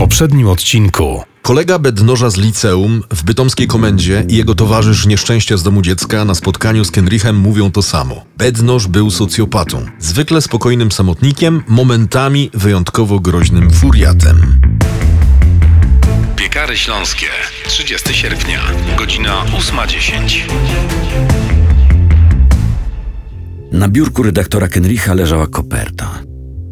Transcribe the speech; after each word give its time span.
poprzednim 0.00 0.48
odcinku. 0.48 1.22
Kolega 1.42 1.78
bednoża 1.78 2.30
z 2.30 2.36
liceum 2.36 3.02
w 3.10 3.22
bytomskiej 3.22 3.66
komendzie 3.66 4.24
i 4.28 4.36
jego 4.36 4.54
towarzysz 4.54 5.06
nieszczęścia 5.06 5.56
z 5.56 5.62
domu 5.62 5.82
dziecka 5.82 6.24
na 6.24 6.34
spotkaniu 6.34 6.84
z 6.84 6.90
Kenrichem 6.90 7.36
mówią 7.36 7.72
to 7.72 7.82
samo. 7.82 8.24
Bednoż 8.36 8.86
był 8.86 9.10
socjopatą, 9.10 9.86
zwykle 9.98 10.42
spokojnym 10.42 10.92
samotnikiem, 10.92 11.62
momentami 11.68 12.50
wyjątkowo 12.54 13.20
groźnym 13.20 13.70
furiatem. 13.70 14.60
Piekary 16.36 16.76
Śląskie, 16.76 17.26
30 17.68 18.14
sierpnia, 18.14 18.60
godzina 18.98 19.44
8.10. 19.44 20.40
Na 23.72 23.88
biurku 23.88 24.22
redaktora 24.22 24.68
Kenricha 24.68 25.14
leżała 25.14 25.46
koperta. 25.46 26.29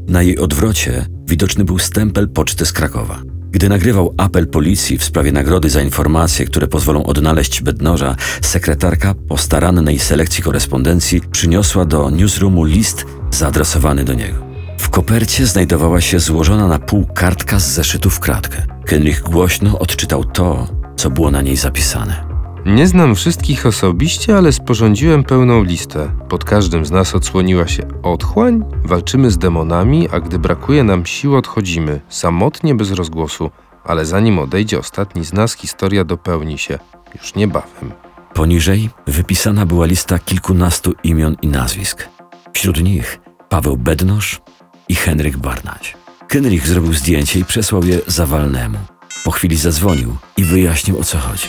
Na 0.09 0.23
jej 0.23 0.39
odwrocie 0.39 1.07
widoczny 1.27 1.65
był 1.65 1.79
stempel 1.79 2.29
poczty 2.29 2.67
z 2.67 2.73
Krakowa. 2.73 3.23
Gdy 3.51 3.69
nagrywał 3.69 4.15
apel 4.17 4.47
policji 4.47 4.99
w 4.99 5.05
sprawie 5.05 5.33
nagrody 5.33 5.71
za 5.71 5.83
informacje, 5.83 6.47
które 6.47 6.67
pozwolą 6.67 7.05
odnaleźć 7.05 7.63
bednoża, 7.63 8.17
sekretarka 8.43 9.15
po 9.29 9.37
starannej 9.37 9.99
selekcji 9.99 10.43
korespondencji 10.43 11.21
przyniosła 11.21 11.85
do 11.85 12.11
newsroomu 12.11 12.65
list 12.65 13.05
zaadresowany 13.31 14.05
do 14.05 14.15
niego. 14.15 14.47
W 14.79 14.91
kopercie 14.91 15.47
znajdowała 15.47 16.01
się 16.01 16.21
złożona 16.21 16.69
na 16.69 16.79
pół 16.79 17.07
kartka 17.07 17.59
z 17.61 17.71
zeszytu 17.71 18.11
w 18.11 18.21
kratkę. 18.21 18.63
Kenrich 18.87 19.21
głośno 19.21 19.79
odczytał 19.79 20.25
to, 20.25 20.69
co 20.97 21.11
było 21.11 21.31
na 21.31 21.43
niej 21.43 21.57
zapisane. 21.57 22.28
Nie 22.69 22.87
znam 22.87 23.15
wszystkich 23.15 23.67
osobiście, 23.67 24.37
ale 24.37 24.53
sporządziłem 24.53 25.25
pełną 25.25 25.63
listę. 25.65 26.13
Pod 26.29 26.45
każdym 26.45 26.85
z 26.85 26.91
nas 26.91 27.15
odsłoniła 27.15 27.69
się 27.69 27.83
otchłań, 28.03 28.65
walczymy 28.85 29.31
z 29.31 29.39
demonami, 29.39 30.09
a 30.13 30.21
gdy 30.21 30.39
brakuje 30.39 30.85
nam 30.85 31.07
sił, 31.07 31.37
odchodzimy, 31.37 32.01
samotnie 32.09 32.75
bez 32.75 32.91
rozgłosu. 32.91 33.51
Ale 33.85 34.07
zanim 34.07 34.39
odejdzie 34.39 34.79
ostatni 34.79 35.25
z 35.25 35.33
nas, 35.33 35.55
historia 35.55 36.05
dopełni 36.05 36.59
się 36.59 36.79
już 37.15 37.35
niebawem. 37.35 37.93
Poniżej 38.35 38.91
wypisana 39.07 39.67
była 39.67 39.87
lista 39.87 40.19
kilkunastu 40.19 40.93
imion 41.05 41.37
i 41.43 41.47
nazwisk. 41.47 42.09
Wśród 42.53 42.83
nich 42.83 43.21
Paweł 43.49 43.77
Bednosz 43.77 44.41
i 44.89 44.95
Henryk 44.95 45.37
Barnać. 45.37 45.97
Henryk 46.29 46.67
zrobił 46.67 46.93
zdjęcie 46.93 47.41
i 47.41 47.45
przesłał 47.45 47.85
je 47.85 48.01
Zawalnemu. 48.07 48.79
Po 49.25 49.31
chwili 49.31 49.57
zadzwonił 49.57 50.17
i 50.37 50.45
wyjaśnił 50.45 50.99
o 50.99 51.05
co 51.05 51.19
chodzi. 51.19 51.49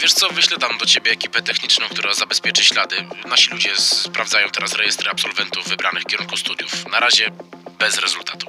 Wiesz 0.00 0.12
co, 0.12 0.28
wyślę 0.28 0.58
tam 0.58 0.78
do 0.78 0.86
ciebie 0.86 1.10
ekipę 1.10 1.42
techniczną, 1.42 1.86
która 1.90 2.14
zabezpieczy 2.14 2.64
ślady. 2.64 2.96
Nasi 3.28 3.50
ludzie 3.50 3.70
sprawdzają 3.76 4.48
teraz 4.48 4.74
rejestry 4.74 5.10
absolwentów 5.10 5.68
wybranych 5.68 6.02
w 6.02 6.06
kierunku 6.06 6.36
studiów. 6.36 6.92
Na 6.92 7.00
razie 7.00 7.30
bez 7.78 7.98
rezultatu. 7.98 8.46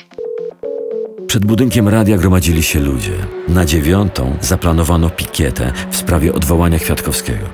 Przed 1.28 1.46
budynkiem 1.46 1.90
radia 1.90 2.18
gromadzili 2.18 2.64
się 2.64 2.80
ludzie. 2.80 3.12
Na 3.48 3.66
dziewiątą 3.66 4.38
zaplanowano 4.42 5.10
pikietę 5.10 5.74
w 5.92 5.98
sprawie 5.98 6.34
odwołania 6.34 6.80
Kwiatkowskiego. 6.80 7.46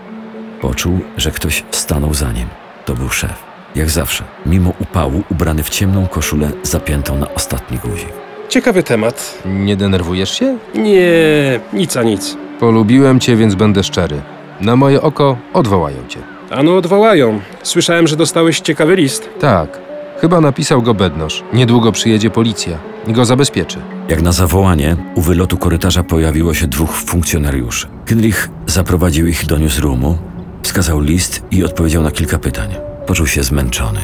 Poczuł, 0.61 1.00
że 1.17 1.31
ktoś 1.31 1.64
stanął 1.72 2.14
za 2.14 2.31
nim. 2.31 2.48
To 2.86 2.94
był 2.94 3.09
szef. 3.09 3.44
Jak 3.76 3.89
zawsze, 3.89 4.23
mimo 4.45 4.73
upału, 4.80 5.23
ubrany 5.31 5.64
w 5.64 5.70
ciemną 5.70 6.08
koszulę 6.08 6.52
zapiętą 6.64 7.17
na 7.17 7.33
ostatni 7.33 7.78
guzik. 7.78 8.09
Ciekawy 8.50 8.83
temat. 8.83 9.42
Nie 9.45 9.76
denerwujesz 9.76 10.39
się? 10.39 10.58
Nie, 10.76 11.59
nic 11.73 11.98
a 11.98 12.03
nic. 12.03 12.38
Polubiłem 12.62 13.20
cię, 13.20 13.36
więc 13.36 13.56
będę 13.56 13.84
szczery. 13.84 14.22
Na 14.62 14.76
moje 14.76 15.02
oko 15.02 15.38
odwołają 15.54 15.98
cię. 16.08 16.20
Ano 16.50 16.78
odwołają. 16.78 17.40
Słyszałem, 17.64 18.08
że 18.08 18.16
dostałeś 18.16 18.59
ciekawy 18.59 18.95
list. 18.95 19.30
Tak, 19.40 19.80
chyba 20.20 20.42
napisał 20.42 20.82
go 20.82 20.94
bednosz. 20.94 21.44
Niedługo 21.54 21.92
przyjedzie 21.92 22.30
policja 22.30 22.78
i 23.08 23.14
go 23.14 23.26
zabezpieczy. 23.26 23.80
Jak 24.09 24.22
na 24.22 24.32
zawołanie, 24.32 24.95
u 25.16 25.22
wylotu 25.22 25.58
korytarza 25.58 26.04
pojawiło 26.04 26.54
się 26.54 26.67
dwóch 26.67 26.92
funkcjonariuszy. 26.92 27.88
Kenrich 28.06 28.50
zaprowadził 28.67 29.28
ich 29.28 29.45
do 29.45 29.58
newsroomu, 29.58 30.17
wskazał 30.64 31.00
list 31.00 31.44
i 31.52 31.64
odpowiedział 31.64 32.04
na 32.04 32.11
kilka 32.11 32.39
pytań. 32.39 32.70
Poczuł 33.05 33.27
się 33.27 33.44
zmęczony. 33.44 34.00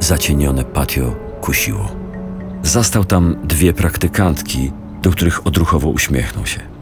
Zacienione 0.00 0.64
patio 0.64 1.14
kusiło. 1.40 1.88
Zastał 2.62 3.04
tam 3.04 3.36
dwie 3.44 3.72
praktykantki, 3.72 4.72
do 5.02 5.10
których 5.10 5.46
odruchowo 5.46 5.88
uśmiechnął 5.88 6.46
się. 6.46 6.77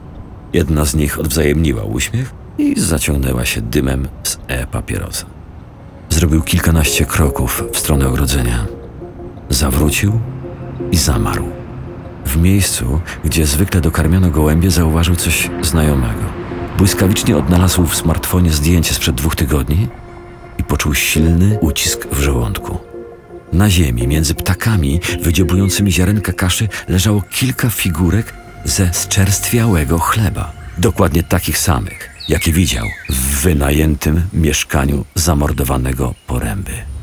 Jedna 0.56 0.84
z 0.84 0.94
nich 0.94 1.20
odwzajemniła 1.20 1.82
uśmiech 1.82 2.34
i 2.58 2.80
zaciągnęła 2.80 3.44
się 3.44 3.60
dymem 3.60 4.08
z 4.22 4.38
e-papierosa. 4.48 5.26
Zrobił 6.10 6.42
kilkanaście 6.42 7.04
kroków 7.04 7.64
w 7.72 7.78
stronę 7.78 8.08
ogrodzenia. 8.08 8.66
Zawrócił 9.50 10.20
i 10.92 10.96
zamarł. 10.96 11.48
W 12.26 12.36
miejscu, 12.36 13.00
gdzie 13.24 13.46
zwykle 13.46 13.80
dokarmiano 13.80 14.30
gołębie, 14.30 14.70
zauważył 14.70 15.16
coś 15.16 15.50
znajomego. 15.62 16.24
Błyskawicznie 16.78 17.36
odnalazł 17.36 17.86
w 17.86 17.96
smartfonie 17.96 18.50
zdjęcie 18.50 18.94
sprzed 18.94 19.14
dwóch 19.14 19.36
tygodni 19.36 19.88
i 20.58 20.64
poczuł 20.64 20.94
silny 20.94 21.58
ucisk 21.60 22.06
w 22.12 22.20
żołądku. 22.20 22.78
Na 23.52 23.70
ziemi, 23.70 24.08
między 24.08 24.34
ptakami 24.34 25.00
wydziobującymi 25.22 25.92
ziarenka 25.92 26.32
kaszy, 26.32 26.68
leżało 26.88 27.22
kilka 27.30 27.70
figurek 27.70 28.45
ze 28.64 28.94
zczerstwiałego 28.94 29.98
chleba. 29.98 30.52
Dokładnie 30.78 31.22
takich 31.22 31.58
samych, 31.58 32.10
jakie 32.28 32.52
widział 32.52 32.86
w 33.08 33.42
wynajętym 33.42 34.22
mieszkaniu 34.32 35.04
zamordowanego 35.14 36.14
poręby. 36.26 36.95